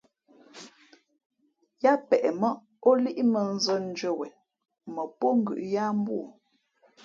[1.83, 2.49] Yáá ncāk mά
[2.89, 4.33] ó líꞌmᾱ nzᾱndʉ́ά wen,
[4.93, 6.27] mα póngʉ̌ʼ yáá mbú o.